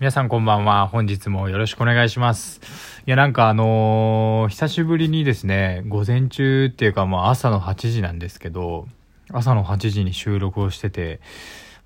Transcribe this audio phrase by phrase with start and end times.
[0.00, 0.88] 皆さんこんばんは。
[0.88, 2.62] 本日もよろしくお願いします。
[3.06, 8.88] いや、なんかあのー、久しぶりにですね、午前中っていうかまあ朝の8時なんですけど、
[9.30, 11.20] 朝の8時に収録をしてて、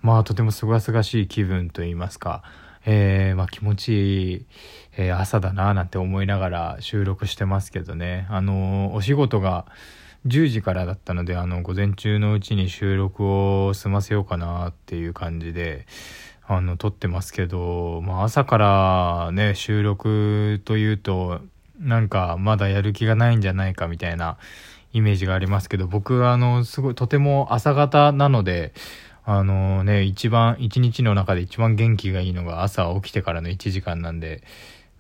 [0.00, 2.44] まあとてもすがすがしい気分と言いますか、
[2.86, 4.46] えー、まあ気持ちい
[4.96, 9.66] い、朝だなぁなんて思いながら収録してますけどね、あの、お仕事が、
[10.26, 13.26] 10時からだったので、あの、午前中のうちに収録
[13.66, 15.86] を済ませようかなっていう感じで、
[16.46, 21.40] あの、撮ってますけど、まあ朝からね、収録というと、
[21.78, 24.36] なんかまだやる気がないんじゃないかみたいな
[24.92, 28.74] イメージがありますけど、僕はあの、すごい、とても朝方なので、
[29.24, 34.42] あのね、一番、一日の中で一番元気がいいのが朝起きてからの1時間なんで、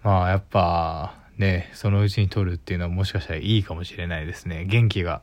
[0.02, 4.64] まあやっぱ、ね、そのうちに撮るっていうのはもしかしたらいいかもしれないですね。
[4.64, 5.20] 元気が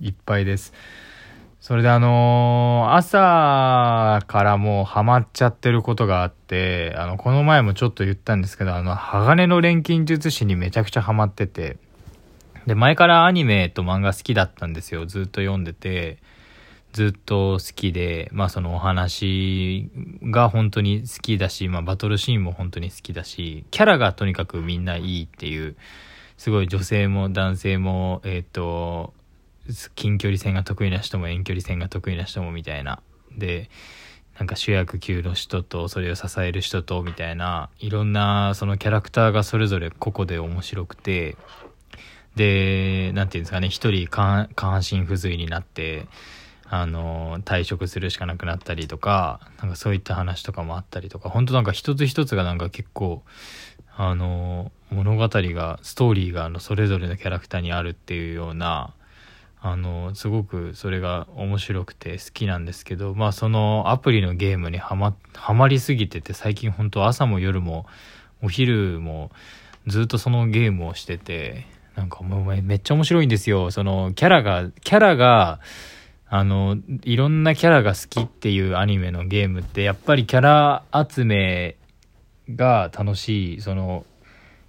[0.00, 0.72] いっぱいです。
[1.60, 11.76] それであのー、朝からもうハマっちゃってることがあって、あの、この前もちょっと言ったんですけど、あの、鋼の錬金術師にめちゃくちゃハマってて、
[12.66, 15.04] で、前からアニメと漫画好きだったんですよ。
[15.04, 16.16] ずっと読んでて、
[16.92, 19.90] ずっと好きで、まあそのお話
[20.22, 25.76] が本当に好きだし、まあバトルシーンも本当に好きだし、キャラがとにかくみんないいっていう、
[26.38, 29.12] すごい女性も男性も、えっ、ー、と、
[29.94, 33.02] 近距離戦が得意な人も遠距離戦が得意な人もみたいな。
[33.36, 33.70] で、
[34.38, 41.36] なんか主役級の人とそれを支える人とみたいないろんなそのキャラクターがそれぞれ個々で面白くて
[42.36, 46.06] で何て言うんですかね一人下半身不随になって
[46.72, 53.24] あの、退職するしかなくなったりとか、なんかそういった話とかもあったりとか、本当なんか一つ一つがなんか結構、
[53.96, 58.94] あの、物語が、ストーリーがあの、それぞれのキャラクターにあるっていうような、
[59.62, 67.86] あの、すごくそれが面白くて好きなんですけど、まあそのアプリのゲームにはま、はまりすぎてて、最近本当朝も夜も、
[68.42, 69.30] お昼も
[69.86, 73.70] ずっとそのゲームをしてて、なんかもうめっちゃ面白いんですよ。
[73.70, 75.60] そのキャラが、キャラが、
[76.28, 81.76] あの、いろんなキャラが好きっていうアニメのゲームって、やっぱりキャラ集め
[82.48, 84.06] が楽しい、その、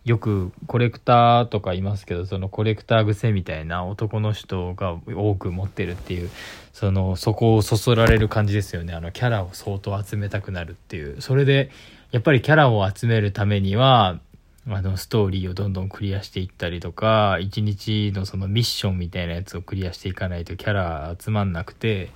[0.03, 6.29] よくコレクターとかいますけど、そのコレクター癖みたいな男の人が多く持ってるっていう、
[6.73, 8.93] その、そこをそそられる感じですよね。
[8.93, 11.21] あの、キャラを相当集めたくなるっていう。
[11.21, 11.69] それで、
[12.11, 14.19] やっぱりキャラを集めるためには、
[14.67, 22.09] あの、ストーリーをどんどんクリアしていったりとか、一日のそのミッションみたいなやつをクリアしていかないとキャラ集まんなくて、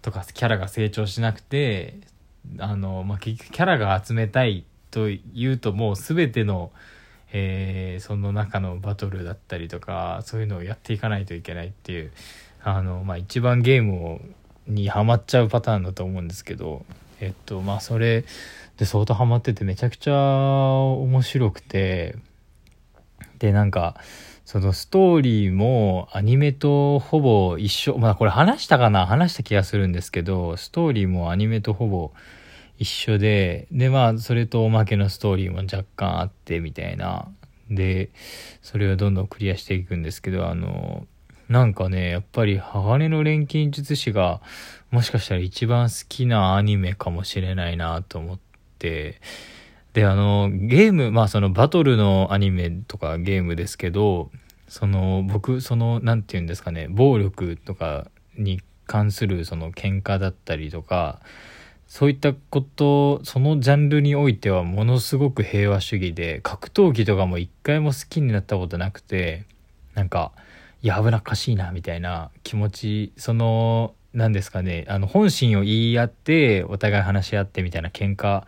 [0.00, 1.98] とか、キャラが成長しなくて、
[2.58, 6.72] あの、まあ、結局キャラが集めたいというともう全ての、
[7.32, 12.12] えー、その中のバトルだったりとか、そういうのをやっていかないといけないっていう、
[12.62, 14.20] あの、まあ、一番ゲームを、
[14.66, 16.84] にハマっちゃうパターンだと思うんですけど、
[17.20, 18.24] えっと、まあ、それ、
[18.76, 22.16] で、相当ハマっててめちゃくちゃ面白くて、
[23.38, 23.96] で、なんか、
[24.44, 29.06] そのストーリーもアニメとほぼ一緒、まあこれ話したかな？
[29.06, 32.12] 話した気がするんですけど、ストーリーもアニメとほぼ
[32.82, 37.28] 一緒で、でまあそれとおまけのストーリーも若干あってみたいな。
[37.70, 38.10] で、
[38.60, 41.06] それをどんどんクリアしていくんですけど、あの、
[41.48, 44.40] なんかね、やっぱり鋼の錬金術師が
[44.90, 48.38] もしかしたら一番好きなアニメかもしれないなと思っ
[48.80, 49.20] て、
[49.92, 54.32] で、あの、ゲーム、まあそのバトルのアニメとかゲームですけど、
[54.66, 61.20] その僕、その、なんて言うんですかね、暴力とかに関するその喧嘩だったりとか、
[61.92, 69.44] そういったこと、そのジャンルにおいてはものすごく平和主義で、格闘技とかも一回も好きになったことなくて、
[69.92, 70.32] なんか、
[70.80, 78.44] や、危なっかしいな、みたいな気持ち、その、何ですかね、あの、本心を言い合って、お互い話し合ってみたいな喧嘩、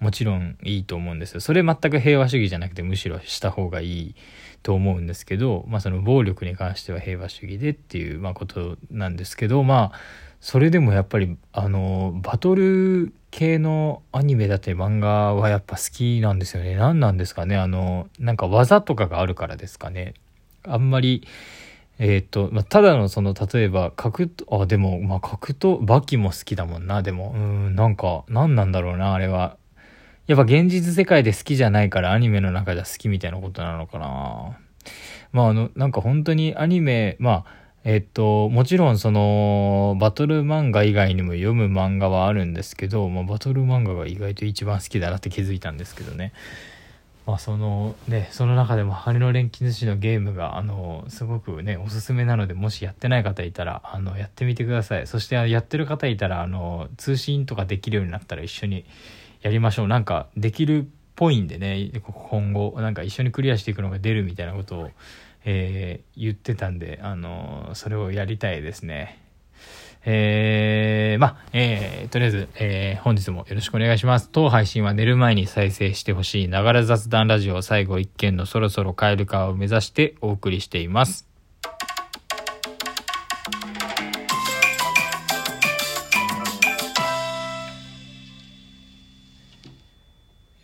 [0.00, 1.40] もちろんいいと思うんですよ。
[1.40, 4.14] それ全く平和主義じゃなくて、むしろした方がいい
[4.64, 16.76] と思うんですけど、まあその暴力に関しては平和主義でっていう、まあことなんですけど、まあ、それでもやっぱり、あの、バトル系のアニメだったり漫画はやっぱ好きなんですよね。
[16.76, 17.56] 何なんですかね。
[17.56, 20.14] あの、なんか技とかがあるからですかね。
[20.64, 21.26] あんまり、
[21.98, 27.34] えっ、と、まあ、ただのその、例えば、格闘、あ、でも、まあ、格闘、バキも好きだもんな、でも。
[27.36, 29.56] うん、なんか、何なんだろうな、あれは。
[30.28, 34.58] やっぱ現実世界で好きじゃないからアニメの中では好きみたいなことなのかな。
[35.32, 46.32] まあ、あの、なんか本当にアニメ、まあ、えっと、もちろんその、バトル漫画以外にも読む漫画はあるんですけど、まあ、バトル漫画が意外と一番好きだなって気づいたんですけどね。
[47.26, 58.86] まあ、そのねその中でも羽の錬金寿司のゲームがあのすごくねおすすめなのでもしやってない方いたらあのやってみてくださいそしてやってる方いたらあの通信とかできるようになったら一緒に
[59.42, 59.88] やりましょう。
[59.88, 60.84] なんか、できるっ
[61.14, 64.90] ぽいんでね、今後、なんか一緒にクリアしていくのが出るみたいなことを、
[65.50, 69.18] えー、言ってたんで、あのそれをやりたいですね。
[70.04, 74.28] えー、まあ、えー、とりあえず、えー、本日もよろしくお願いします。
[74.30, 81.27] 当配信は寝る前に再生してほしい、ながら雑談ラジオ最後一件のそろそろ帰るかを目指してお送りしています。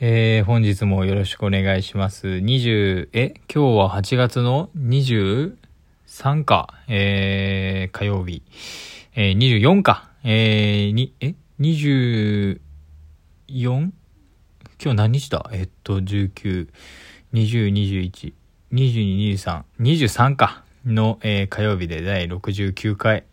[0.06, 2.26] えー、本日もよろしくお願いします。
[2.26, 8.42] 20、え、今日は8月の23か、えー、火曜日。
[9.14, 10.10] えー、24か。
[10.22, 12.60] えー、に、え ?24?
[13.48, 13.92] 今
[14.78, 15.48] 日何日だ？
[15.54, 16.68] えっと、19、
[17.32, 18.34] 20、21、
[18.74, 20.64] 22、23、23か。
[20.84, 23.24] の、えー、火曜日で第69回。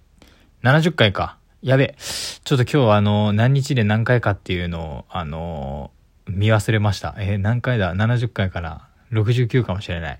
[0.63, 1.38] 70回か。
[1.62, 1.97] やべ。
[2.00, 7.15] ちょっと今日はあの、何日で何回かっていうのを、あのー、見忘れました。
[7.18, 10.19] えー、何回だ ?70 回から69かもしれない。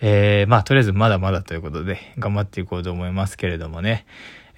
[0.00, 4.04] えー、まあ、とりあえずまだまだということで、頑張っていこうと思いますけれどもね。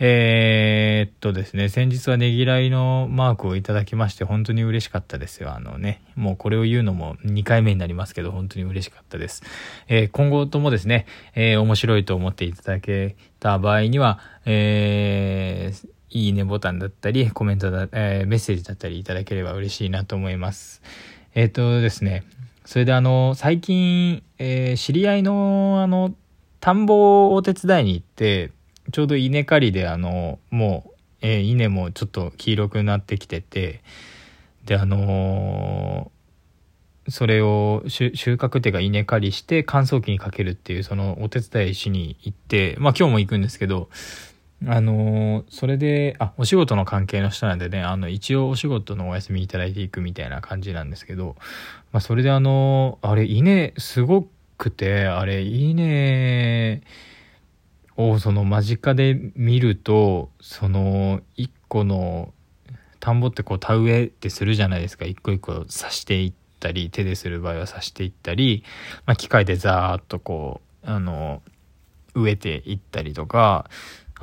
[0.00, 5.54] えー、っとですね、先日はねぎらいのマークをいただきまして、本当に嬉しかったですよ。
[5.54, 9.42] あのね、もうこれを言うのも2回目になりますけど、本当に嬉しかったです。
[9.86, 20.82] えー、今後ともですね、えー、面白いと思っていただけた場合には、えー、いいねボタンだったり、コメントだ、えー、メッセージだったりいただければ嬉しいなと思います。
[21.34, 22.24] えっ、とですね、
[22.64, 26.14] それであの、最近、えー、知り合いの、あの、
[26.60, 28.52] 田んぼをお手伝いに行って、
[28.92, 30.90] ちょうど稲刈りであのもう、
[31.22, 33.82] えー、稲もちょっと黄色くなってきてて
[34.66, 43.88] であのー、それを収穫っていうか稲刈りして乾燥機にかけるっていうそのお手伝いしに行ってまあ今日も行くんですけど
[44.68, 51.36] あの、それで、あ、お仕事の関係の人なんでね、あの、一応お仕事のお休みいただいていくみたいな感じなんですけど、
[51.92, 54.28] まあ、それであの、あれ、稲、すご
[54.58, 56.82] くて、あれ、稲、
[57.96, 62.32] をその間近で見るとその一個の
[63.00, 65.04] 田んぼってこう田植えってするじゃないですか。
[65.04, 68.64] 一個一個刺していったり手でする場合は刺していったり、
[69.06, 71.42] まあ、機械でザーッとこうあの
[72.14, 73.68] 植えていったりとか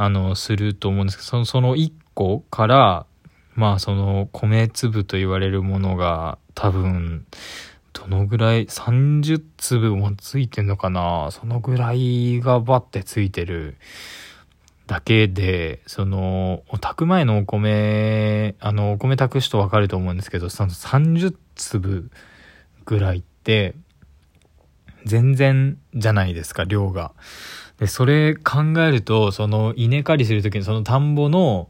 [0.04, 3.06] あのすると思うんですけどそのその1個から
[3.54, 7.26] まあその米粒と言われるものが多分
[7.94, 11.30] どのぐらい、30粒もついてんのかな？
[11.32, 13.76] そのぐらいがバッてついてる
[14.88, 22.12] だけで、そのお、炊く前のお米、あの、お米炊く人わかると思うんですけど、その30粒
[22.86, 23.76] ぐらいって、
[25.06, 27.12] 全然じゃないですか、量が。
[27.82, 31.68] で、それ考えると、その稲刈りするときにその田んぼの、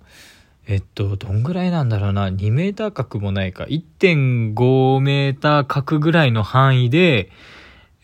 [0.67, 7.31] えっと、どんぐらいなんだろうな、2メーター角もないか、1.5メーター角ぐらいの範囲で、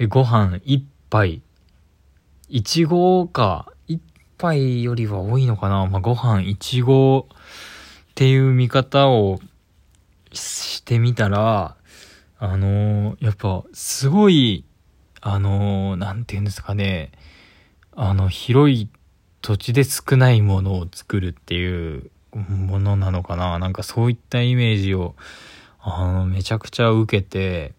[0.07, 1.41] ご飯1杯、
[2.49, 3.99] 1合か、1
[4.37, 7.33] 杯よりは多いのかな、まあ、ご飯1合っ
[8.15, 9.41] ていう見方を
[10.31, 11.75] してみたら、
[12.39, 14.63] あのー、やっぱ、すごい、
[15.19, 17.11] あのー、なんて言うんですかね、
[17.99, 18.89] あの、広い
[19.41, 25.15] 土地で少ないものを作るっていうものなのかななんかそういったイメージを、
[25.81, 27.73] あの、めちゃくちゃ受けて、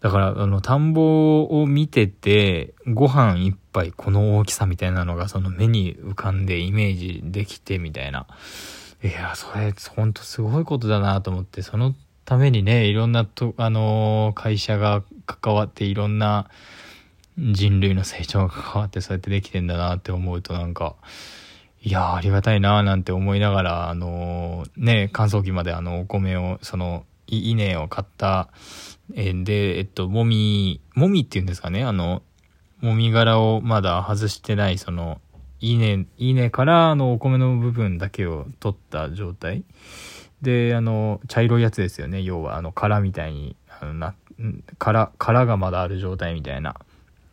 [0.00, 8.26] だから、あの、田んぼを見てて、ご飯一杯この大きさみたいなのがその目に浮かんでイメージできてみたいな。
[9.04, 16.50] いや、それ、ほんとすごいことだなと思って、そのためにね、いろんなと、あのー、会社が関わっていろんな
[17.38, 20.96] 人類の成長が関わってそうやってできてんだなって思うとなんか、
[21.80, 28.48] いやありがたいななんて思いながら、あのー、ね、乾燥機まであの、お米を、その、稲を買った、
[29.14, 32.22] えー、で、えっと、もみ、もみっていうんですかね、あの、
[32.80, 35.20] もみ殻をまだ外してない、その、
[35.60, 39.64] 稲、稲からあのお米の部分だけを取った状態。
[40.42, 44.14] で、あの、茶色いやつですよね、要は、あの、殻みたいに、あのな、
[44.78, 46.76] 殻、殻がまだある状態みたいな。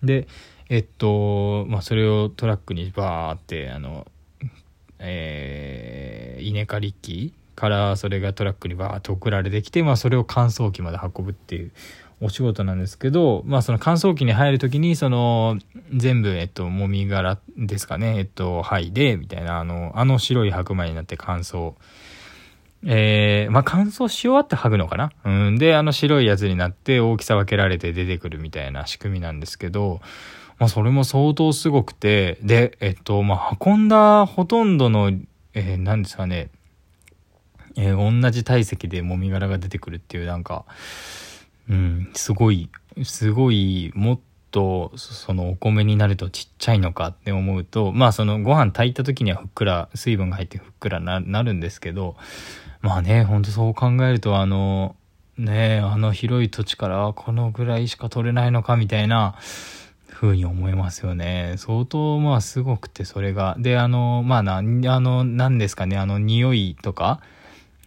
[0.06, 0.28] で、
[0.70, 4.08] えっと、まあ、それをトラックにバーって、あの、
[5.00, 11.72] えー、稲刈り機からそれがトラックにバーッと送られてきて、まあ、それを乾燥機まで運ぶっていう
[12.22, 15.60] お仕事なんですけど、まあ、その乾燥機に入る時にその
[15.94, 21.74] 全部、えっと、もみ殻ですかね、えっと、剥いでみたいなあのあの白い白米になって乾燥
[22.88, 25.12] えー、まあ、乾燥し終わって剥ぐのかな？
[25.26, 25.58] うん。
[25.58, 30.02] で、あの白いやつになって大きさ分けられて出てくるみたいな仕組みなんですけど、
[30.60, 35.12] まあ、それも相当すごくて、で、えっと、まあ、運んだほとんどの、
[35.54, 36.50] えー、何ですかね、
[37.76, 40.66] えー、同じ体積でもみ殻が出てくるっていうなんか、
[41.68, 42.70] うん、すごい、
[43.04, 44.20] すごい、もっ
[44.52, 52.16] と、そのお米になるとちっちゃいのかって思うと、まあそのご飯炊いた時にはふっくら、水分が入ってふっくらななるんですけど、
[52.86, 54.96] まあね、ほんとそう考えるとあの、
[55.40, 59.36] ねあの広い土地からこのぐらいしか取れないのかみたいな、
[60.08, 61.56] 風に思いますよね。
[61.58, 63.56] 相当まあすごくてそれが。
[63.58, 67.22] で、あの、まあな、あの、何ですかね、あの匂いとか、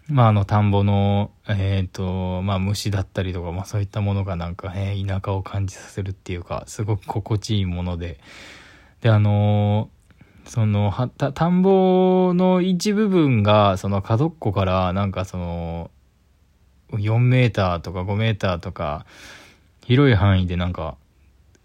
[0.08, 8.18] まああの田んぼの、えっ、ー、と、まあ虫だったりとか、まあそういったものがなんかね、田舎を感じさせるっていうか、すごく心地いいもので。
[9.00, 9.90] で、あの
[10.48, 15.90] その、は、た、田んぼの一部分が、その角っこから、なんかその、
[16.92, 19.04] 4メーターとか5メーターとか、
[19.84, 20.96] 広い範囲でなんか、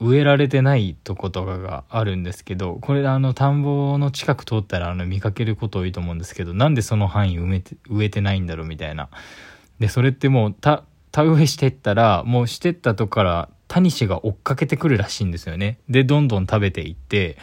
[0.01, 9.07] 植えられてないとことかがあるんですけど、これあの田んぼの近く通ったらあの見かけること多いと思うんですけど、なんでその範囲埋めて、植えてないんだろうみたいな。
[9.79, 10.83] で、それってもう田、
[11.15, 15.79] 植えしてったら、もうしてったとこからタニシが追っかけてくるらしいんですよね。
[15.89, 17.37] で、どんどん食べていって、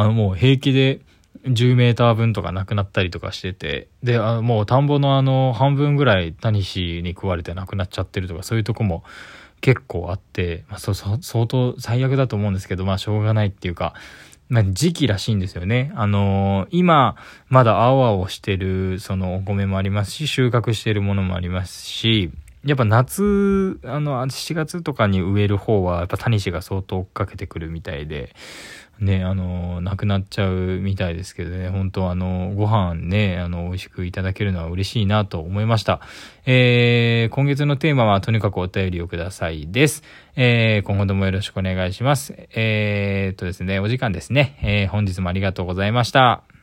[0.00, 1.00] あのもう平気で
[1.44, 9.02] 10メーター分とかなくなったりとかしてて、で、あもう田んぼのあの半分ぐらいタニシに食われてなくなっちゃってるとか、そういうとこも
[9.60, 13.94] 結構あって、まあ、そそ相当最悪だと思うんですけど、まあ、しょうがないっていうか、
[14.48, 15.92] まあ、時期らしいんですよね。
[15.94, 17.16] あのー、今、
[17.48, 22.30] まだ青々してる、そのお米もありますし、収穫してるものもありますし、
[22.64, 28.34] やっぱ夏、あの、7月とかに植える方は、やっぱタニシが相当追っかけてくるみたいで、
[29.00, 36.00] ね、あの、なくなっちゃうみたいですけどね、本当あの、ご飯ね、あの、美味しくいただけるのは嬉しいなと思いました。
[36.46, 40.02] えー、今月のテーマはとにかくお便りをくださいです。
[40.36, 42.34] えー、今後ともよろしくお願いします。
[42.54, 44.58] えー、っとですね、お時間ですね。
[44.62, 46.57] えー、本日もありがとうございました。